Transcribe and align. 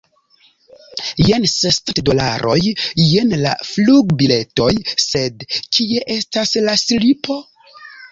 Jen 1.25 1.43
sescent 1.49 1.99
dolaroj, 2.07 2.55
jen 3.07 3.35
la 3.41 3.51
flugbiletoj, 3.71 4.71
sed 5.03 5.45
kie 5.77 6.01
estas 6.15 6.55
la 6.69 6.75
slipo? 6.85 7.39